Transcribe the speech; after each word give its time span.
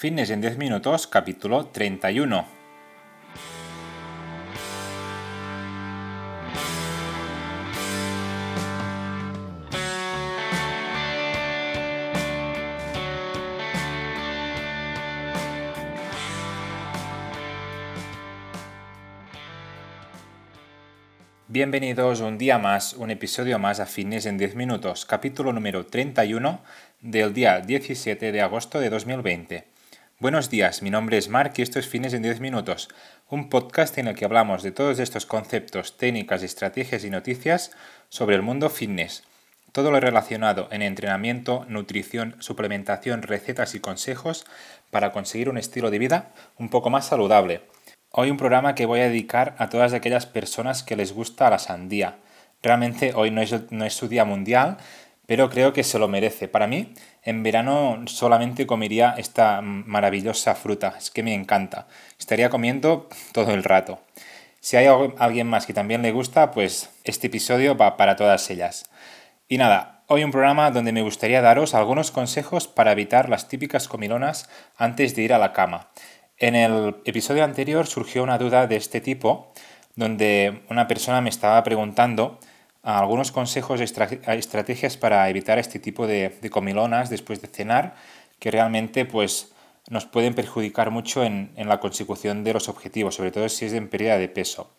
Fitness 0.00 0.30
en 0.30 0.40
10 0.40 0.58
minutos, 0.58 1.08
capítulo 1.08 1.66
31. 1.66 2.46
Bienvenidos 21.48 22.20
un 22.20 22.38
día 22.38 22.58
más, 22.58 22.92
un 22.92 23.10
episodio 23.10 23.58
más 23.58 23.80
a 23.80 23.86
Fitness 23.86 24.26
en 24.26 24.38
10 24.38 24.54
minutos, 24.54 25.04
capítulo 25.04 25.52
número 25.52 25.86
31 25.86 26.60
del 27.00 27.34
día 27.34 27.58
17 27.58 28.30
de 28.30 28.40
agosto 28.40 28.78
de 28.78 28.90
2020. 28.90 29.67
Buenos 30.20 30.50
días, 30.50 30.82
mi 30.82 30.90
nombre 30.90 31.16
es 31.16 31.28
Mark 31.28 31.52
y 31.58 31.62
esto 31.62 31.78
es 31.78 31.86
Fitness 31.86 32.12
en 32.12 32.22
10 32.22 32.40
minutos, 32.40 32.88
un 33.28 33.48
podcast 33.48 33.96
en 33.98 34.08
el 34.08 34.16
que 34.16 34.24
hablamos 34.24 34.64
de 34.64 34.72
todos 34.72 34.98
estos 34.98 35.26
conceptos, 35.26 35.96
técnicas, 35.96 36.42
estrategias 36.42 37.04
y 37.04 37.10
noticias 37.10 37.70
sobre 38.08 38.34
el 38.34 38.42
mundo 38.42 38.68
fitness. 38.68 39.22
Todo 39.70 39.92
lo 39.92 40.00
relacionado 40.00 40.66
en 40.72 40.82
entrenamiento, 40.82 41.66
nutrición, 41.68 42.34
suplementación, 42.40 43.22
recetas 43.22 43.76
y 43.76 43.80
consejos 43.80 44.44
para 44.90 45.12
conseguir 45.12 45.50
un 45.50 45.56
estilo 45.56 45.88
de 45.88 46.00
vida 46.00 46.32
un 46.58 46.68
poco 46.68 46.90
más 46.90 47.06
saludable. 47.06 47.60
Hoy 48.10 48.32
un 48.32 48.38
programa 48.38 48.74
que 48.74 48.86
voy 48.86 48.98
a 48.98 49.08
dedicar 49.08 49.54
a 49.58 49.68
todas 49.68 49.92
aquellas 49.92 50.26
personas 50.26 50.82
que 50.82 50.96
les 50.96 51.12
gusta 51.12 51.48
la 51.48 51.60
sandía. 51.60 52.16
Realmente 52.60 53.12
hoy 53.14 53.30
no 53.30 53.40
es, 53.40 53.70
no 53.70 53.84
es 53.84 53.94
su 53.94 54.08
día 54.08 54.24
mundial, 54.24 54.78
pero 55.28 55.50
creo 55.50 55.74
que 55.74 55.84
se 55.84 55.98
lo 55.98 56.08
merece. 56.08 56.48
Para 56.48 56.66
mí, 56.66 56.94
en 57.22 57.42
verano 57.42 58.00
solamente 58.06 58.66
comería 58.66 59.14
esta 59.18 59.60
maravillosa 59.60 60.54
fruta, 60.54 60.94
es 60.96 61.10
que 61.10 61.22
me 61.22 61.34
encanta. 61.34 61.86
Estaría 62.18 62.48
comiendo 62.48 63.10
todo 63.32 63.52
el 63.52 63.62
rato. 63.62 64.00
Si 64.60 64.78
hay 64.78 64.86
alguien 65.18 65.46
más 65.46 65.66
que 65.66 65.74
también 65.74 66.00
le 66.00 66.12
gusta, 66.12 66.50
pues 66.50 66.88
este 67.04 67.26
episodio 67.26 67.76
va 67.76 67.98
para 67.98 68.16
todas 68.16 68.48
ellas. 68.48 68.88
Y 69.48 69.58
nada, 69.58 70.02
hoy 70.06 70.24
un 70.24 70.30
programa 70.30 70.70
donde 70.70 70.92
me 70.92 71.02
gustaría 71.02 71.42
daros 71.42 71.74
algunos 71.74 72.10
consejos 72.10 72.66
para 72.66 72.92
evitar 72.92 73.28
las 73.28 73.48
típicas 73.48 73.86
comilonas 73.86 74.48
antes 74.78 75.14
de 75.14 75.22
ir 75.24 75.34
a 75.34 75.38
la 75.38 75.52
cama. 75.52 75.90
En 76.38 76.54
el 76.54 76.96
episodio 77.04 77.44
anterior 77.44 77.86
surgió 77.86 78.22
una 78.22 78.38
duda 78.38 78.66
de 78.66 78.76
este 78.76 79.02
tipo, 79.02 79.52
donde 79.94 80.62
una 80.70 80.88
persona 80.88 81.20
me 81.20 81.28
estaba 81.28 81.62
preguntando 81.64 82.40
algunos 82.82 83.32
consejos, 83.32 83.80
estrategias 83.80 84.96
para 84.96 85.28
evitar 85.28 85.58
este 85.58 85.78
tipo 85.78 86.06
de, 86.06 86.38
comilonas 86.50 87.10
después 87.10 87.40
de 87.42 87.48
cenar, 87.48 87.94
que 88.38 88.50
realmente 88.50 89.04
pues, 89.04 89.52
nos 89.88 90.06
pueden 90.06 90.34
perjudicar 90.34 90.90
mucho 90.90 91.24
en, 91.24 91.50
la 91.56 91.80
consecución 91.80 92.44
de 92.44 92.54
los 92.54 92.68
objetivos, 92.68 93.14
sobre 93.14 93.30
todo 93.30 93.48
si 93.48 93.66
es 93.66 93.72
en 93.72 93.88
pérdida 93.88 94.18
de 94.18 94.28
peso. 94.28 94.70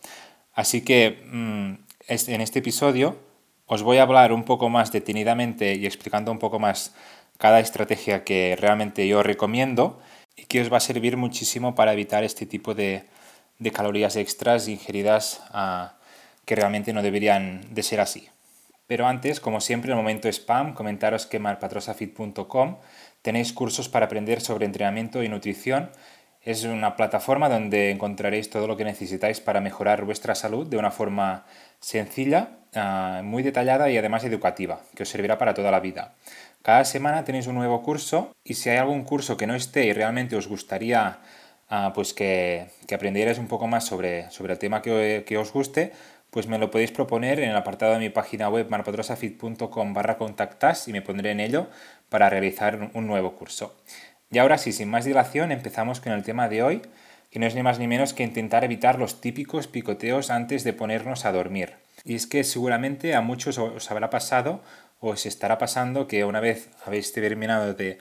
Así 0.54 0.82
que 0.82 1.24
mm, 1.32 1.74
en 2.08 2.42
este 2.42 2.60
episodio 2.60 3.18
os 3.66 3.84
voy 3.84 3.98
a 3.98 4.04
hablar 4.04 4.34
un 4.34 4.44
poco 4.44 4.70
más 4.70 4.92
detenidamente 4.92 5.76
y 5.76 5.86
explicando 5.86 6.32
un 6.32 6.40
poco 6.40 6.58
más 6.58 6.96
cada 7.38 7.60
estrategia 7.60 8.24
que 8.24 8.58
realmente 8.60 9.08
yo 9.08 9.22
recomiendo 9.24 10.00
y 10.36 10.46
que 10.46 10.62
os 10.62 10.72
va 10.72 10.78
a 10.78 10.82
servir 10.82 11.18
muchísimo 11.18 11.76
para 11.76 11.94
evitar 11.94 12.24
este 12.24 12.46
tipo 12.46 12.74
de, 12.74 13.06
calorías 13.72 14.16
extras 14.16 14.68
ingeridas 14.68 15.42
que 16.50 16.56
realmente 16.56 16.94
no 16.94 17.04
deberían 17.04 17.62
de 17.70 17.84
ser 17.84 18.02
así. 18.02 18.28
Pero 18.88 19.06
antes, 19.06 19.40
como 19.40 19.62
siempre, 19.62 19.92
el 19.92 19.96
momento 19.96 20.28
spam, 20.28 20.74
comentaros 20.74 21.28
que 21.28 21.38
marpatrosafit.com 21.38 22.78
tenéis 23.22 23.54
cursos 23.54 23.88
para 23.88 24.08
aprender 24.08 24.42
sobre 24.42 24.66
entrenamiento 24.66 25.22
y 25.22 25.30
nutrición. 25.30 25.92
Es 26.42 26.64
una 26.64 26.96
plataforma 26.96 27.50
donde 27.50 27.92
encontraréis 27.92 28.50
todo 28.50 28.66
lo 28.66 28.78
que 28.78 28.84
necesitáis 28.84 29.40
para 29.42 29.62
mejorar 29.62 30.06
vuestra 30.06 30.34
salud 30.34 30.66
de 30.66 30.78
una 30.78 30.90
forma 30.90 31.46
sencilla, 31.82 32.58
ah, 32.74 33.22
muy 33.24 33.44
detallada 33.44 33.92
y 33.92 33.98
además 34.00 34.24
educativa, 34.24 34.82
que 34.96 35.04
os 35.04 35.10
servirá 35.10 35.38
para 35.38 35.54
toda 35.54 35.70
la 35.70 35.80
vida. 35.80 36.16
Cada 36.64 36.84
semana 36.84 37.26
tenéis 37.26 37.46
un 37.46 37.56
nuevo 37.62 37.84
curso 37.84 38.32
y 38.44 38.56
si 38.56 38.72
hay 38.72 38.78
algún 38.78 39.04
curso 39.04 39.38
que 39.38 39.46
no 39.46 39.54
esté 39.54 39.86
y 39.86 39.94
realmente 39.94 40.36
os 40.36 40.48
gustaría 40.48 41.20
ah, 41.70 41.92
pues 41.94 42.16
que, 42.16 42.70
que, 42.88 42.96
aprendierais 42.96 43.38
un 43.38 43.48
poco 43.48 43.68
más 43.68 43.86
sobre, 43.86 44.32
sobre 44.32 44.54
el 44.54 44.58
tema 44.58 44.82
que, 44.82 45.24
que, 45.28 45.38
os 45.38 45.54
guste, 45.54 45.94
pues 46.32 46.48
me 46.48 46.58
lo 46.58 46.72
podéis 46.72 46.92
proponer 46.92 47.40
en 47.40 47.50
el 47.50 47.56
apartado 47.56 47.94
de 47.94 48.00
mi 48.00 48.10
página 48.10 48.50
web 48.50 48.68
marpatrosafit.com 48.70 49.94
barra 49.94 50.18
contactas 50.18 50.88
y 50.88 50.94
me 50.94 51.02
pondré 51.02 51.32
en 51.32 51.40
ello 51.40 51.68
para 52.10 52.30
realizar 52.30 52.92
un 52.94 53.08
nuevo 53.08 53.36
curso. 53.36 53.76
Y 54.32 54.38
ahora 54.38 54.58
sí, 54.58 54.72
sin 54.72 54.90
más 54.90 55.06
dilación, 55.06 55.52
empezamos 55.52 56.00
con 56.00 56.12
el 56.14 56.24
tema 56.24 56.50
de 56.50 56.62
hoy, 56.62 56.82
que 57.32 57.40
no 57.40 57.46
es 57.46 57.56
ni 57.56 57.64
más 57.64 57.80
ni 57.80 57.88
menos 57.88 58.14
que 58.14 58.24
intentar 58.24 58.64
evitar 58.64 59.00
los 59.00 59.22
típicos 59.22 59.68
picoteos 59.68 60.30
antes 60.30 60.64
de 60.64 60.74
ponernos 60.74 61.26
a 61.26 61.32
dormir. 61.32 61.74
Y 62.06 62.16
es 62.16 62.28
que 62.28 62.44
seguramente 62.44 63.16
a 63.16 63.22
muchos 63.22 63.58
os 63.58 63.92
habrá 63.92 64.10
pasado 64.10 64.62
os 65.00 65.26
estará 65.26 65.58
pasando 65.58 66.08
que 66.08 66.26
una 66.26 66.40
vez 66.40 66.70
habéis 66.86 67.14
terminado 67.14 67.74
de, 67.74 68.00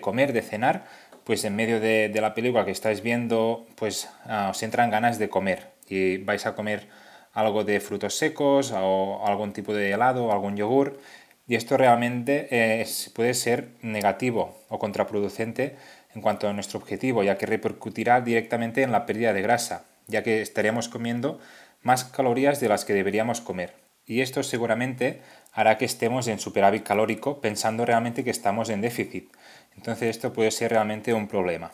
comer, 0.00 0.32
de 0.32 0.42
cenar, 0.42 0.84
pues 1.24 1.44
en 1.44 1.54
medio 1.54 1.80
de, 1.80 2.12
la 2.20 2.34
película 2.34 2.64
que 2.64 2.72
estáis 2.72 3.02
viendo, 3.02 3.66
pues 3.76 4.08
ah, 4.24 4.48
os 4.50 4.62
entran 4.62 4.90
ganas 4.90 5.18
de 5.18 5.28
comer 5.28 5.70
y 5.88 6.18
vais 6.18 6.46
a 6.46 6.54
comer 6.54 6.88
algo 7.32 7.64
de 7.64 7.80
frutos 7.80 8.16
secos 8.16 8.72
o 8.72 9.26
algún 9.26 9.52
tipo 9.52 9.74
de 9.74 9.90
helado 9.90 10.26
o 10.26 10.32
algún 10.32 10.56
yogur. 10.56 10.98
Y 11.46 11.56
esto 11.56 11.76
realmente 11.76 12.84
puede 13.14 13.34
ser 13.34 13.70
negativo 13.82 14.56
o 14.68 14.78
contraproducente 14.78 15.76
en 16.14 16.22
cuanto 16.22 16.48
a 16.48 16.52
nuestro 16.52 16.78
objetivo, 16.78 17.22
ya 17.22 17.38
que 17.38 17.46
repercutirá 17.46 18.20
directamente 18.20 18.82
en 18.82 18.92
la 18.92 19.06
pérdida 19.06 19.32
de 19.32 19.42
grasa, 19.42 19.84
ya 20.06 20.22
que 20.22 20.42
estaríamos 20.42 20.88
comiendo 20.88 21.40
más 21.82 22.04
calorías 22.04 22.60
de 22.60 22.68
las 22.68 22.84
que 22.84 22.94
deberíamos 22.94 23.40
comer. 23.40 23.74
Y 24.06 24.20
esto 24.20 24.42
seguramente 24.42 25.22
hará 25.52 25.78
que 25.78 25.84
estemos 25.84 26.26
en 26.28 26.38
superávit 26.38 26.82
calórico 26.82 27.40
pensando 27.40 27.84
realmente 27.84 28.24
que 28.24 28.30
estamos 28.30 28.68
en 28.68 28.80
déficit. 28.80 29.30
Entonces 29.76 30.10
esto 30.10 30.32
puede 30.32 30.50
ser 30.50 30.70
realmente 30.70 31.14
un 31.14 31.28
problema. 31.28 31.72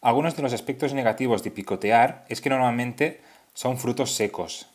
Algunos 0.00 0.36
de 0.36 0.42
los 0.42 0.52
aspectos 0.52 0.94
negativos 0.94 1.42
de 1.42 1.50
picotear 1.50 2.24
es 2.28 2.40
que 2.40 2.50
normalmente 2.50 3.20
son 3.54 3.78
frutos 3.78 4.12
secos. 4.12 4.68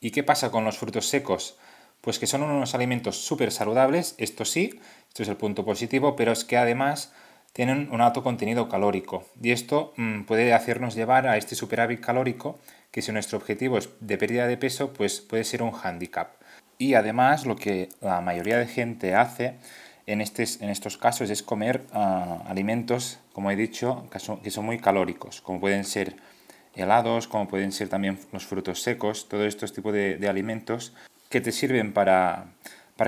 ¿Y 0.00 0.10
qué 0.10 0.22
pasa 0.24 0.50
con 0.50 0.64
los 0.64 0.78
frutos 0.78 1.06
secos? 1.06 1.56
Pues 2.00 2.18
que 2.18 2.26
son 2.26 2.42
unos 2.42 2.74
alimentos 2.74 3.24
súper 3.24 3.52
saludables, 3.52 4.16
esto 4.18 4.44
sí, 4.44 4.80
esto 5.08 5.22
es 5.22 5.28
el 5.28 5.36
punto 5.36 5.64
positivo, 5.64 6.16
pero 6.16 6.32
es 6.32 6.44
que 6.44 6.56
además 6.56 7.12
tienen 7.52 7.88
un 7.92 8.00
alto 8.00 8.22
contenido 8.22 8.68
calórico. 8.68 9.24
Y 9.40 9.52
esto 9.52 9.92
mm, 9.96 10.22
puede 10.22 10.52
hacernos 10.54 10.94
llevar 10.94 11.28
a 11.28 11.36
este 11.36 11.54
superávit 11.54 12.00
calórico, 12.00 12.58
que 12.90 13.02
si 13.02 13.12
nuestro 13.12 13.38
objetivo 13.38 13.78
es 13.78 13.90
de 14.00 14.18
pérdida 14.18 14.46
de 14.46 14.56
peso, 14.56 14.92
pues 14.92 15.20
puede 15.20 15.44
ser 15.44 15.62
un 15.62 15.72
hándicap. 15.72 16.34
Y 16.78 16.94
además 16.94 17.46
lo 17.46 17.56
que 17.56 17.90
la 18.00 18.20
mayoría 18.20 18.58
de 18.58 18.66
gente 18.66 19.14
hace 19.14 19.58
en, 20.06 20.20
en 20.20 20.70
estos 20.70 20.96
casos 20.96 21.30
es 21.30 21.42
comer 21.42 21.86
ah, 21.92 22.42
alimentos, 22.48 23.20
como 23.32 23.50
he 23.50 23.56
dicho, 23.56 24.08
que 24.10 24.18
son, 24.18 24.40
muy 24.64 24.78
calóricos, 24.78 25.40
como 25.40 25.60
pueden 25.60 25.84
ser 25.84 26.16
helados, 26.74 27.28
como 27.28 27.48
pueden 27.48 27.72
ser 27.72 27.88
también 27.88 28.18
los 28.32 28.46
frutos 28.46 28.82
secos, 28.82 29.28
todos 29.28 29.46
estos 29.46 29.72
tipos 29.72 29.92
de, 29.92 30.26
alimentos 30.28 30.92
que 31.28 31.40
te 31.40 31.52
sirven 31.52 31.92
para, 31.92 32.46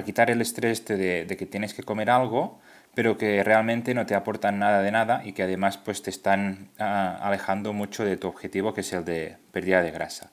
quitar 0.04 0.30
el 0.30 0.41
estrés 0.41 0.84
de, 0.84 1.26
que 1.38 1.47
tienes 1.47 1.74
que 1.74 1.82
comer 1.82 2.10
algo, 2.10 2.60
pero 2.94 3.19
que 3.19 3.42
realmente 3.42 3.94
no 3.94 4.06
te 4.06 4.14
aportan 4.14 4.58
nada 4.58 4.82
de 4.82 4.92
nada 4.92 5.22
y 5.24 5.32
que 5.32 5.42
además 5.42 5.78
pues, 5.78 6.03
te 6.03 6.10
están 6.10 6.69
ah, 6.78 7.19
alejando 7.22 7.72
mucho 7.72 8.04
de 8.04 8.16
tu 8.16 8.28
objetivo, 8.28 8.72
que 8.72 8.82
es 8.82 8.92
el 8.92 9.04
de 9.04 9.36
pérdida 9.53 9.82
de 9.82 9.91
grasa. 9.91 10.30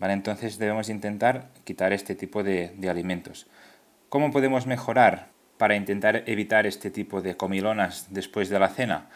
Entonces 0.00 0.58
debemos 0.58 0.88
intentar 0.88 1.48
quitar 1.64 1.92
este 1.92 2.14
tipo 2.14 2.42
de, 2.42 2.74
alimentos. 2.88 3.46
¿Cómo 4.08 4.30
podemos 4.30 4.66
mejorar 4.66 5.28
para 5.58 5.74
intentar 5.74 6.22
evitar 6.26 6.66
este 6.66 6.90
tipo 6.90 7.22
de 7.22 7.36
comilonas 7.36 8.06
después 8.10 8.48
de 8.48 8.58
la 8.58 8.68
cena? 8.68 9.08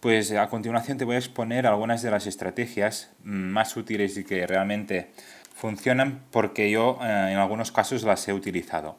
Pues 0.00 0.30
a 0.32 0.48
continuación 0.48 0.98
te 0.98 1.04
voy 1.04 1.14
a 1.14 1.18
exponer 1.18 1.66
algunas 1.66 2.02
de 2.02 2.10
las 2.10 2.26
estrategias 2.26 3.10
más 3.22 3.76
útiles 3.76 4.16
y 4.18 4.24
que 4.24 4.46
realmente 4.46 5.10
funcionan 5.54 6.22
porque 6.30 6.70
yo 6.70 6.98
eh, 7.00 7.04
en 7.32 7.38
algunos 7.38 7.72
casos 7.72 8.02
las 8.02 8.28
he 8.28 8.34
utilizado. 8.34 8.98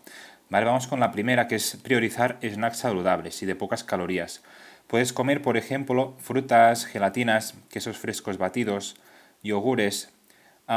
vamos 0.49 0.87
con 0.87 0.99
la 0.99 1.11
primera 1.11 1.47
que 1.47 1.55
es 1.55 1.77
priorizar 1.83 2.39
snacks 2.41 2.79
saludables 2.79 3.43
y 3.43 3.45
de 3.45 3.55
pocas 3.55 3.83
calorías. 3.83 4.41
Puedes 4.87 5.13
comer, 5.13 5.41
por 5.41 5.55
ejemplo, 5.55 6.15
frutas, 6.19 6.85
gelatinas, 6.85 7.53
quesos 7.69 7.97
frescos 7.97 8.37
batidos, 8.37 8.95
yogures, 9.43 10.11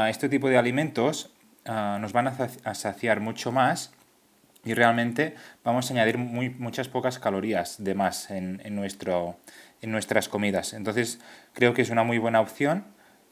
este 0.08 0.28
tipo 0.28 0.48
de 0.48 0.58
alimentos 0.58 1.32
nos 1.64 2.12
van 2.12 2.28
a 2.28 2.74
saciar 2.74 3.20
mucho 3.20 3.52
más 3.52 3.92
y 4.64 4.74
realmente 4.74 5.34
vamos 5.64 5.90
a 5.90 5.94
añadir 5.94 6.18
muy, 6.18 6.50
muchas 6.50 6.88
pocas 6.88 7.18
calorías 7.18 7.82
de 7.82 7.94
más 7.94 8.30
en, 8.30 8.60
nuestro, 8.74 9.38
en 9.80 9.90
nuestras 9.90 10.28
comidas. 10.28 10.74
Entonces 10.74 11.20
creo 11.52 11.74
que 11.74 11.82
es 11.82 11.90
una 11.90 12.04
muy 12.04 12.18
buena 12.18 12.40
opción 12.40 12.84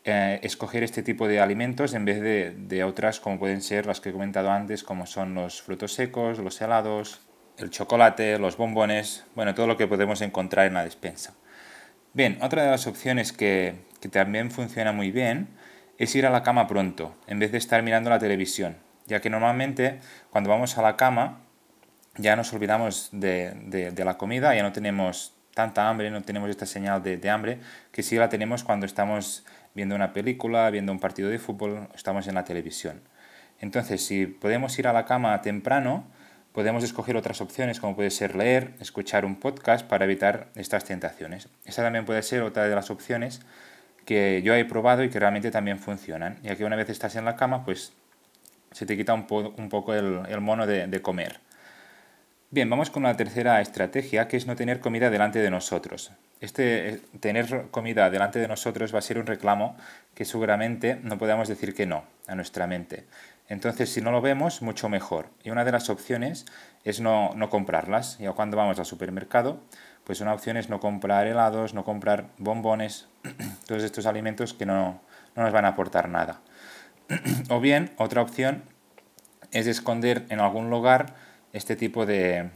eh, 0.05 0.41
escoger 0.43 0.83
este 0.83 1.03
tipo 1.03 1.29
de 1.29 1.41
alimentos 1.41 1.93
en 1.93 2.05
vez 2.05 2.21
de, 2.21 2.55
de, 2.57 2.85
otras 2.85 3.21
como 3.21 3.39
pueden 3.39 3.61
ser 3.61 3.85
las 3.85 4.01
que 4.01 4.09
he 4.09 4.13
comentado 4.13 4.51
antes, 4.51 4.83
como 4.83 5.07
son 5.07 5.35
los 5.35 5.61
frutos 5.61 5.93
secos, 5.93 6.39
los 6.39 6.61
helados, 6.61 7.21
el 7.59 7.71
chocolate, 7.71 8.39
los 8.39 8.57
bombones, 8.57 9.25
bueno, 9.35 9.55
todo 9.55 9.67
lo 9.67 9.77
que 9.77 9.87
podemos 9.87 10.21
encontrar 10.23 10.67
en 10.67 10.75
la 10.75 10.85
despensa. 10.85 11.35
Bien, 12.15 12.39
otra 12.41 12.63
de 12.63 12.71
las 12.71 12.87
opciones 12.87 13.33
que, 13.33 13.75
que 14.01 14.09
también 14.09 14.51
funciona 14.51 14.93
muy 14.93 15.11
bien 15.11 15.49
es 15.99 16.15
ir 16.15 16.25
a 16.25 16.31
la 16.31 16.43
cama 16.43 16.69
pronto, 16.69 17.15
en 17.27 17.41
vez 17.41 17.53
de 17.53 17.59
estar 17.59 17.83
mirando 17.83 18.09
la 18.09 18.19
televisión, 18.19 18.77
ya 19.09 19.21
que 19.21 19.31
normalmente 19.31 19.99
cuando 20.31 20.51
vamos 20.51 20.79
a 20.79 20.83
la 20.83 20.97
cama 20.97 21.41
ya 22.17 22.37
nos 22.37 22.53
olvidamos 22.53 23.09
de, 23.13 23.53
de, 23.93 24.05
la 24.05 24.19
comida, 24.19 24.55
ya 24.55 24.63
no 24.63 24.73
tenemos 24.73 25.35
tanta 25.55 25.89
hambre, 25.89 26.11
no 26.11 26.23
tenemos 26.23 26.51
esta 26.51 26.67
señal 26.67 27.03
de, 27.03 27.17
de, 27.17 27.31
hambre, 27.31 27.61
que 27.93 28.03
sí 28.03 28.17
la 28.17 28.29
tenemos 28.29 28.65
cuando 28.65 28.87
estamos 28.87 29.45
viendo 29.75 29.95
una 29.95 30.13
película, 30.13 30.69
viendo 30.71 30.93
un 30.93 30.99
partido 30.99 31.29
de 31.29 31.39
fútbol, 31.39 31.89
estamos 31.95 32.27
en 32.27 32.35
la 32.35 32.45
televisión. 32.45 33.03
Entonces, 33.61 34.05
si 34.05 34.27
podemos 34.27 34.79
ir 34.79 34.89
a 34.89 34.93
la 34.93 35.05
cama 35.05 35.41
temprano, 35.43 36.07
podemos 36.53 36.83
escoger 36.83 37.17
otras 37.17 37.41
opciones 37.41 37.81
como 37.81 37.95
puede 37.95 38.11
ser 38.11 38.35
leer, 38.35 38.75
escuchar 38.81 39.25
un 39.25 39.37
podcast 39.37 39.87
para 39.87 40.05
evitar 40.05 40.49
estas 40.57 40.85
tentaciones. 40.85 41.49
Esa 41.65 41.83
también 41.83 42.05
puede 42.05 42.23
ser 42.23 42.43
otra 42.43 42.69
de 42.69 42.75
las 42.75 42.91
opciones 42.91 43.43
que 44.05 44.43
yo 44.43 44.55
he 44.55 44.65
probado 44.65 45.05
y 45.05 45.11
que 45.11 45.21
realmente 45.21 45.51
también 45.51 45.79
funcionan, 45.79 46.39
ya 46.43 46.57
que 46.57 46.65
una 46.65 46.77
vez 46.77 46.89
estás 46.89 47.15
en 47.17 47.25
la 47.25 47.37
cama, 47.37 47.65
pues 47.65 47.93
se 48.73 48.87
te 48.87 48.97
quita 48.97 49.15
un, 49.15 49.27
un 49.57 49.69
poco 49.69 49.95
el, 49.95 50.23
el 50.29 50.41
mono 50.41 50.67
de, 50.67 50.87
de 50.87 51.03
comer. 51.03 51.41
Bien, 52.51 52.71
vamos 52.71 52.89
con 52.89 53.03
la 53.03 53.15
tercera 53.15 53.61
estrategia, 53.61 54.27
que 54.27 54.39
es 54.39 54.47
no 54.47 54.57
tener 54.57 54.81
comida 54.81 55.11
delante 55.11 55.39
de 55.39 55.51
nosotros. 55.51 56.13
Este 56.41 56.89
eh, 56.89 57.01
tener 57.21 57.67
comida 57.71 58.09
delante 58.09 58.39
de 58.39 58.49
nosotros 58.49 58.95
va 58.95 59.01
a 59.01 59.03
ser 59.03 59.19
un 59.19 59.27
reclamo 59.27 59.77
que 60.15 60.25
seguramente 60.25 60.99
no 61.03 61.19
podemos 61.19 61.49
decir 61.49 61.75
que 61.75 61.85
no 61.85 62.05
a 62.27 62.35
nuestra 62.35 62.67
mente. 62.67 63.05
Entonces, 63.49 63.93
si 63.93 64.01
no 64.01 64.13
lo 64.13 64.21
vemos, 64.23 64.63
mucho 64.63 64.89
mejor. 64.89 65.29
Y 65.43 65.51
una 65.51 65.65
de 65.65 65.73
las 65.73 65.91
opciones 65.91 66.47
es 66.85 67.01
no, 67.01 67.35
no 67.35 67.51
comprarlas. 67.51 68.19
Ya 68.19 68.33
cuando 68.33 68.57
vamos 68.57 68.79
al 68.79 68.87
supermercado, 68.87 69.61
pues 70.05 70.23
una 70.23 70.33
opción 70.33 70.57
es 70.57 70.71
no 70.71 70.81
comprar 70.81 71.27
helados, 71.27 71.75
no 71.75 71.85
comprar 71.85 72.29
bombones, 72.39 73.09
todos 73.67 73.83
estos 73.83 74.07
alimentos 74.07 74.55
que 74.55 74.65
no, 74.65 75.03
no 75.37 75.43
nos 75.43 75.53
van 75.53 75.67
a 75.67 75.69
aportar 75.69 76.09
nada. 76.09 76.41
o 77.49 77.61
bien, 77.61 77.93
otra 77.97 78.23
opción 78.23 78.65
es 79.51 79.67
esconder 79.67 80.27
en 80.29 80.41
algún 80.41 80.71
lugar 80.71 81.15
este 81.53 81.77
tipo 81.77 82.05
de, 82.05 82.51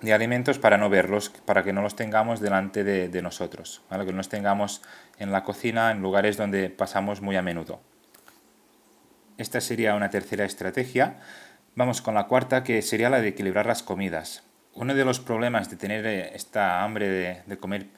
de, 0.00 0.14
alimentos 0.14 0.58
para 0.58 0.78
no 0.78 0.88
verlos, 0.88 1.30
para 1.44 1.62
que 1.62 1.72
no 1.72 1.82
los 1.82 1.96
tengamos 1.96 2.40
delante 2.40 2.84
de, 2.84 3.08
de 3.08 3.22
nosotros, 3.22 3.82
¿vale? 3.90 4.06
que 4.06 4.12
no 4.12 4.18
los 4.18 4.28
tengamos 4.28 4.82
en 5.18 5.30
la 5.30 5.44
cocina, 5.44 5.90
en 5.90 6.00
lugares 6.00 6.36
donde 6.36 6.70
pasamos 6.70 7.20
muy 7.20 7.36
a 7.36 7.42
menudo. 7.42 7.80
Esta 9.38 9.60
sería 9.60 9.94
una 9.94 10.08
tercera 10.08 10.44
estrategia. 10.44 11.18
Vamos 11.74 12.00
con 12.00 12.14
la 12.14 12.26
cuarta, 12.26 12.64
que 12.64 12.80
sería 12.80 13.10
la 13.10 13.20
de 13.20 13.28
equilibrar 13.28 13.66
las 13.66 13.82
comidas. 13.82 14.44
Uno 14.72 14.94
de 14.94 15.04
los 15.04 15.20
problemas 15.20 15.68
de 15.68 15.76
tener 15.76 16.06
eh, 16.06 16.34
esta 16.34 16.82
hambre 16.82 17.44
de, 17.46 17.58
comer 17.58 17.88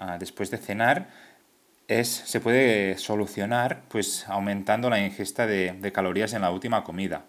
uh, 0.00 0.18
después 0.18 0.50
de 0.50 0.58
cenar 0.58 1.08
es, 1.88 2.08
se 2.08 2.40
puede 2.40 2.98
solucionar 2.98 3.82
pues, 3.88 4.26
aumentando 4.28 4.90
la 4.90 5.00
ingesta 5.00 5.46
de, 5.46 5.72
de 5.72 5.92
calorías 5.92 6.32
en 6.32 6.42
la 6.42 6.50
última 6.50 6.84
comida 6.84 7.24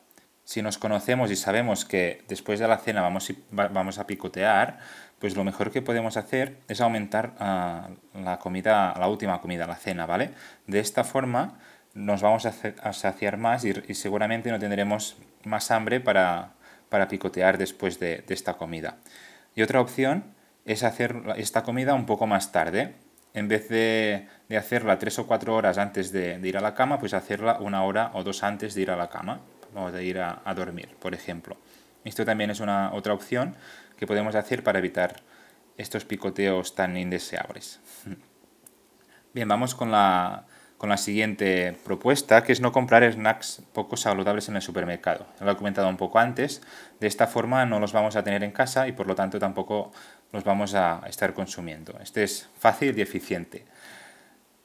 si 0.45 0.61
nos 0.61 0.77
conocemos 0.77 1.31
y 1.31 1.35
sabemos 1.35 1.83
que 1.85 2.23
después 2.27 2.59
de 2.59 2.67
la 2.67 2.77
cena 2.77 3.01
vamos, 3.01 3.33
vamos 3.51 3.97
a 3.97 4.07
picotear, 4.07 4.77
pues 5.19 5.35
lo 5.35 5.43
mejor 5.43 5.71
que 5.71 5.81
podemos 5.81 6.17
hacer 6.17 6.59
es 6.67 6.81
aumentar 6.81 7.33
uh, 7.39 8.19
la 8.21 8.39
comida, 8.39 8.93
la 8.97 9.07
última 9.07 9.41
comida, 9.41 9.65
la 9.65 9.75
cena, 9.75 10.05
¿vale? 10.05 10.31
De 10.67 10.79
esta 10.79 11.03
forma 11.03 11.57
nos 11.95 12.21
vamos 12.21 12.45
a, 12.45 12.53
a 12.83 12.93
saciar 12.93 13.37
más 13.37 13.65
y, 13.65 13.73
y, 13.87 13.95
seguramente 13.95 14.51
no 14.51 14.59
tendremos 14.59 15.17
más 15.45 15.71
hambre 15.71 15.99
para, 15.99 16.51
para 16.89 17.07
picotear 17.07 17.57
después 17.57 17.99
de, 17.99 18.23
de, 18.27 18.33
esta 18.33 18.53
comida. 18.53 18.97
Y 19.55 19.63
otra 19.63 19.81
opción 19.81 20.25
es 20.65 20.83
hacer 20.83 21.15
esta 21.37 21.63
comida 21.63 21.95
un 21.95 22.05
poco 22.05 22.27
más 22.27 22.51
tarde. 22.51 22.93
En 23.35 23.49
vez 23.49 23.67
de, 23.67 24.29
de 24.47 24.57
hacerla 24.57 24.97
tres 24.97 25.19
o 25.19 25.27
cuatro 25.27 25.55
horas 25.55 25.77
antes 25.77 26.13
de, 26.13 26.39
ir 26.41 26.57
a 26.57 26.61
la 26.61 26.73
cama, 26.73 26.99
pues 26.99 27.13
hacerla 27.13 27.59
una 27.59 27.83
hora 27.83 28.11
o 28.13 28.23
dos 28.23 28.43
antes 28.43 28.73
de 28.73 28.81
ir 28.81 28.91
a 28.91 28.95
la 28.95 29.09
cama 29.09 29.41
o 29.75 29.91
de 29.91 30.05
ir 30.05 30.19
a, 30.19 30.41
a, 30.45 30.53
dormir, 30.53 30.95
por 30.99 31.13
ejemplo. 31.13 31.57
Esto 32.05 32.23
también 32.23 32.49
es 32.49 32.61
una 32.61 32.93
otra 32.93 33.13
opción 33.13 33.57
que 33.97 34.07
podemos 34.07 34.35
hacer 34.35 34.63
para 34.63 34.79
evitar 34.79 35.21
estos 35.75 36.05
picoteos 36.05 36.75
tan 36.75 36.95
indeseables. 36.95 37.81
Bien, 39.33 39.49
vamos 39.49 39.75
con 39.75 39.91
la, 39.91 40.45
la 40.89 40.97
siguiente 40.97 41.75
propuesta, 41.83 42.43
que 42.43 42.51
es 42.51 42.61
no 42.61 42.71
comprar 42.71 43.09
snacks 43.11 43.61
poco 43.73 43.97
saludables 43.97 44.49
en 44.49 44.55
el 44.55 44.61
supermercado. 44.61 45.25
Lo 45.39 45.51
he 45.51 45.55
comentado 45.55 45.87
un 45.89 45.97
poco 45.97 46.19
antes. 46.19 46.61
De 46.99 47.07
esta 47.07 47.27
forma 47.27 47.65
no 47.65 47.79
los 47.79 47.93
vamos 47.93 48.15
a 48.15 48.23
tener 48.23 48.43
en 48.43 48.51
casa 48.51 48.87
y 48.87 48.91
por 48.91 49.07
lo 49.07 49.15
tanto 49.15 49.39
tampoco 49.39 49.91
los 50.31 50.43
vamos 50.43 50.75
a 50.75 51.01
estar 51.07 51.33
consumiendo. 51.33 51.97
Este 52.01 52.23
es 52.23 52.49
fácil 52.57 52.97
y 52.97 53.01
eficiente. 53.01 53.65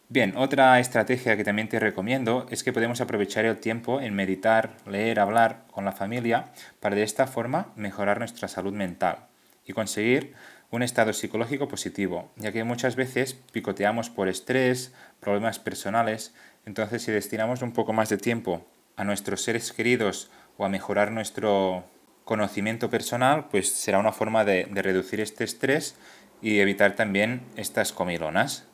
Bien, 0.08 0.34
otra 0.36 0.80
estrategia 0.80 1.36
que 1.36 1.44
también 1.44 1.68
te 1.68 1.78
recomiendo 1.78 2.46
es 2.50 2.64
que 2.64 2.72
podemos 2.72 3.00
aprovechar 3.00 3.44
el 3.44 3.58
tiempo 3.58 4.00
en 4.00 4.12
meditar, 4.12 4.72
leer, 4.84 5.20
hablar 5.20 5.62
con 5.70 5.84
la 5.84 5.92
familia 5.92 6.46
para 6.80 6.96
de 6.96 7.04
esta 7.04 7.28
forma 7.28 7.68
mejorar 7.76 8.18
nuestra 8.18 8.48
salud 8.48 8.72
mental 8.72 9.28
y 9.64 9.72
conseguir 9.72 10.34
un 10.70 10.82
estado 10.82 11.12
psicológico 11.12 11.68
positivo, 11.68 12.30
ya 12.36 12.52
que 12.52 12.64
muchas 12.64 12.96
veces 12.96 13.34
picoteamos 13.34 14.08
por 14.08 14.28
estrés, 14.28 14.92
problemas 15.18 15.58
personales, 15.58 16.34
entonces 16.64 17.02
si 17.02 17.10
destinamos 17.10 17.62
un 17.62 17.72
poco 17.72 17.92
más 17.92 18.08
de 18.08 18.18
tiempo 18.18 18.64
a 18.96 19.04
nuestros 19.04 19.42
seres 19.42 19.72
queridos 19.72 20.30
o 20.56 20.64
a 20.64 20.68
mejorar 20.68 21.10
nuestro 21.10 21.84
conocimiento 22.24 22.90
personal, 22.90 23.48
pues 23.50 23.72
será 23.72 23.98
una 23.98 24.12
forma 24.12 24.44
de, 24.44 24.66
de 24.70 24.82
reducir 24.82 25.20
este 25.20 25.42
estrés 25.42 25.96
y 26.40 26.60
evitar 26.60 26.94
también 26.94 27.42
estas 27.56 27.92
comilonas. 27.92 28.66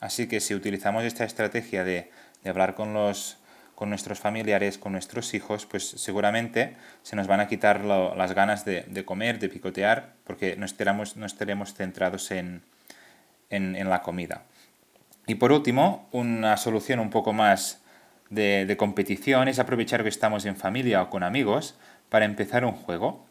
Así 0.00 0.28
que 0.28 0.40
si 0.40 0.54
utilizamos 0.54 1.04
esta 1.04 1.24
estrategia 1.24 1.84
de, 1.84 2.10
de 2.42 2.50
hablar 2.50 2.74
con, 2.74 2.94
los, 2.94 3.38
con 3.76 3.90
nuestros 3.90 4.18
familiares, 4.18 4.78
con 4.78 4.92
nuestros 4.92 5.34
hijos, 5.34 5.66
pues 5.66 5.86
seguramente 5.86 6.74
se 7.02 7.14
nos 7.14 7.26
van 7.26 7.40
a 7.40 7.46
quitar 7.46 7.84
las 7.84 8.32
ganas 8.32 8.64
de, 8.64 9.04
comer, 9.04 9.38
de 9.38 9.50
picotear, 9.50 10.14
porque 10.24 10.56
no 10.56 10.64
estaremos, 10.64 11.14
centrados 11.74 12.30
en, 12.30 12.62
la 13.50 14.02
comida. 14.02 14.42
Y 15.26 15.34
por 15.36 15.52
último, 15.52 16.08
una 16.10 16.56
solución 16.56 17.00
un 17.00 17.10
poco 17.10 17.34
más 17.34 17.82
de 18.30 18.76
competición 18.78 19.46
es 19.46 19.58
aprovechar 19.58 20.02
que 20.02 20.08
estamos 20.08 20.46
en 20.46 20.56
familia 20.56 21.02
o 21.02 21.10
con 21.10 21.22
amigos 21.22 21.76
para 22.08 22.24
empezar 22.24 22.64
un 22.64 22.72
juego. 22.72 23.26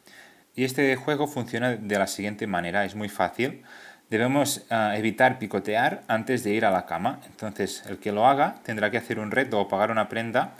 Y 0.55 0.63
este 0.63 0.95
juego 0.95 1.27
funciona 1.27 1.75
de 1.75 1.99
la 1.99 2.05
siguiente 2.05 2.45
manera, 2.45 2.85
es 2.85 2.93
muy 2.93 3.09
fácil 3.09 3.63
debemos 4.09 4.65
uh, 4.69 4.95
evitar 4.95 5.39
picotear 5.39 6.03
antes 6.07 6.43
de 6.43 6.51
ir 6.51 6.65
a 6.65 6.71
la 6.71 6.85
cama. 6.85 7.19
Entonces, 7.25 7.83
el 7.87 7.97
que 7.97 8.11
lo 8.11 8.27
haga 8.27 8.55
tendrá 8.63 8.91
que 8.91 8.97
hacer 8.97 9.19
un 9.19 9.31
reto 9.31 9.59
o 9.59 9.67
pagar 9.67 9.91
una 9.91 10.09
prenda 10.09 10.53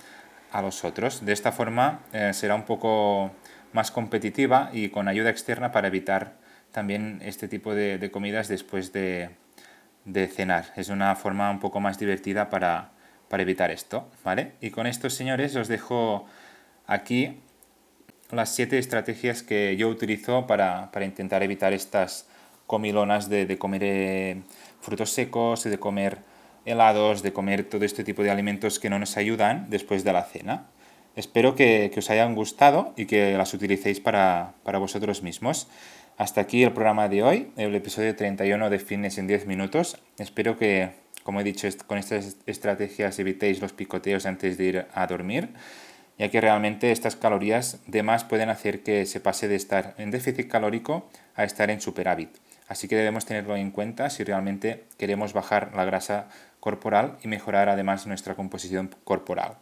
a 0.52 0.62
los 0.62 0.84
otros. 0.84 1.26
De 1.26 1.34
esta 1.34 1.52
forma 1.52 2.00
eh, 2.14 2.32
será 2.34 2.56
un 2.56 2.64
poco 2.64 3.32
más 3.74 3.92
competitiva 3.92 4.70
y 4.72 4.90
con 4.90 5.08
ayuda 5.08 5.30
externa 5.30 5.72
para 5.72 5.88
evitar 5.88 6.34
también 6.72 7.20
este 7.24 7.48
tipo 7.48 7.76
de, 7.76 7.98
de 7.98 8.12
comidas 8.12 8.48
después 8.48 8.94
de, 8.94 9.32
de, 10.06 10.28
cenar. 10.28 10.66
Es 10.78 10.90
una 10.90 11.16
forma 11.16 11.52
un 11.52 11.60
poco 11.60 11.80
más 11.82 12.00
divertida 12.00 12.50
para, 12.50 12.92
para 13.28 13.44
evitar 13.44 13.70
esto, 13.70 14.10
¿vale? 14.24 14.54
Y 14.62 14.72
con 14.72 14.88
esto, 14.88 15.10
señores, 15.10 15.56
os 15.56 15.68
dejo 15.68 16.26
aquí 16.88 17.42
las 18.32 18.56
siete 18.56 18.78
estrategias 18.78 19.44
que 19.44 19.76
yo 19.76 19.90
utilizo 19.90 20.48
para, 20.48 20.90
para 20.92 21.06
intentar 21.06 21.44
evitar 21.44 21.74
estas 21.74 22.28
comilonas 22.68 23.30
de, 23.30 23.46
de 23.46 23.58
comer 23.58 23.82
eh, 23.84 24.42
frutos 24.82 25.12
secos, 25.12 25.64
de 25.64 25.78
comer 25.78 26.20
helados, 26.66 27.22
de 27.22 27.32
comer 27.32 27.64
todo 27.64 27.86
este 27.86 28.04
tipo 28.04 28.24
de 28.24 28.32
alimentos 28.32 28.80
que 28.80 28.90
no 28.90 29.00
nos 29.00 29.18
ayudan 29.18 29.70
después 29.70 30.04
de 30.04 30.14
la 30.14 30.24
cena. 30.24 30.68
Espero 31.16 31.56
que, 31.56 31.92
que 31.94 32.00
os 32.00 32.10
hayan 32.10 32.36
gustado 32.36 32.94
y 32.98 33.06
que 33.06 33.38
las 33.38 33.54
utilicéis 33.54 34.02
para, 34.02 34.54
para, 34.64 34.80
vosotros 34.80 35.24
mismos. 35.24 35.68
Hasta 36.18 36.42
aquí 36.42 36.64
el 36.64 36.74
programa 36.74 37.08
de 37.08 37.24
hoy, 37.24 37.52
el 37.56 37.74
episodio 37.76 38.16
31 38.16 38.70
de 38.70 38.80
Fitness 38.80 39.18
en 39.18 39.28
10 39.28 39.46
minutos. 39.46 39.98
Espero 40.18 40.58
que, 40.58 40.92
como 41.24 41.40
he 41.40 41.44
dicho, 41.44 41.68
con 41.88 41.98
estas 41.98 42.38
estrategias 42.46 43.18
evitéis 43.20 43.62
los 43.62 43.72
picoteos 43.72 44.26
antes 44.26 44.58
de 44.58 44.64
ir 44.66 44.88
a 44.94 45.08
dormir, 45.08 45.50
ya 46.18 46.30
que 46.30 46.42
realmente 46.42 46.92
estas 46.92 47.16
calorías 47.16 47.80
de 47.88 48.04
más 48.04 48.26
pueden 48.26 48.50
hacer 48.50 48.84
que 48.84 49.06
se 49.06 49.22
pase 49.22 49.48
de 49.48 49.56
estar 49.56 49.96
en 49.98 50.12
déficit 50.12 50.50
calórico 50.50 51.08
a 51.36 51.46
estar 51.46 51.70
en 51.70 51.80
superávit. 51.80 52.30
Así 52.68 52.88
que 52.88 52.96
debemos 52.96 53.26
tenerlo 53.26 53.56
en 53.56 53.72
cuenta 53.72 54.10
si 54.10 54.24
realmente 54.24 54.86
queremos 54.98 55.34
bajar 55.34 55.72
la 55.76 55.86
grasa 55.86 56.30
corporal 56.60 57.18
y 57.24 57.28
mejorar 57.28 57.70
además 57.70 58.08
nuestra 58.08 58.36
composición 58.36 58.90
corporal. 59.04 59.58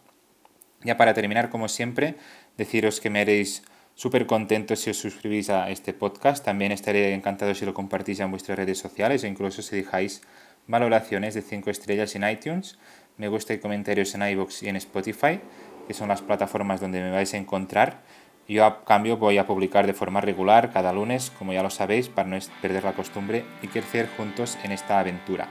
Ya 0.82 0.96
para 0.96 1.14
terminar, 1.14 1.50
como 1.50 1.68
siempre, 1.68 2.16
deciros 2.56 3.00
que 3.00 3.10
me 3.10 3.20
haréis 3.20 3.62
súper 3.94 4.26
contentos 4.26 4.80
si 4.80 4.90
os 4.90 4.98
suscribís 4.98 5.50
a 5.50 5.70
este 5.70 5.92
podcast. 5.92 6.44
También 6.44 6.72
estaré 6.72 7.14
encantado 7.14 7.54
si 7.54 7.64
lo 7.64 7.74
compartís 7.74 8.20
en 8.20 8.30
vuestras 8.30 8.58
redes 8.58 8.78
sociales 8.78 9.24
e 9.24 9.28
incluso 9.28 9.62
si 9.62 9.76
dejáis 9.76 10.22
valoraciones 10.66 11.34
de 11.34 11.42
5 11.42 11.70
estrellas 11.70 12.14
en 12.16 12.28
iTunes, 12.28 12.78
me 13.16 13.28
gusta 13.28 13.54
y 13.54 13.58
comentarios 13.58 14.14
en 14.14 14.22
iVoox 14.22 14.62
y 14.62 14.68
en 14.68 14.76
Spotify, 14.76 15.40
que 15.86 15.94
son 15.94 16.08
las 16.08 16.22
plataformas 16.22 16.80
donde 16.80 17.00
me 17.00 17.10
vais 17.10 17.32
a 17.34 17.36
encontrar. 17.36 18.02
Yo 18.46 18.66
a 18.66 18.84
cambio 18.84 19.16
voy 19.16 19.38
a 19.38 19.46
publicar 19.46 19.86
de 19.86 19.94
forma 19.94 20.20
regular 20.20 20.72
cada 20.72 20.92
lunes, 20.92 21.32
como 21.38 21.52
ya 21.52 21.62
lo 21.62 21.70
sabéis, 21.70 22.08
para 22.08 22.28
no 22.28 22.38
perder 22.60 22.84
la 22.84 22.92
costumbre 22.92 23.44
y 23.62 23.68
crecer 23.68 24.08
juntos 24.16 24.58
en 24.62 24.72
esta 24.72 24.98
aventura. 24.98 25.48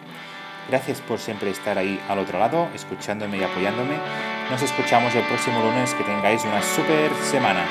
Gracias 0.69 1.01
por 1.01 1.19
siempre 1.19 1.49
estar 1.49 1.77
ahí 1.77 1.99
al 2.07 2.19
otro 2.19 2.39
lado, 2.39 2.67
escuchándome 2.73 3.37
y 3.37 3.43
apoyándome. 3.43 3.95
Nos 4.49 4.61
escuchamos 4.61 5.13
el 5.15 5.23
próximo 5.23 5.59
lunes. 5.61 5.93
Que 5.93 6.03
tengáis 6.03 6.43
una 6.45 6.61
super 6.61 7.11
semana. 7.29 7.65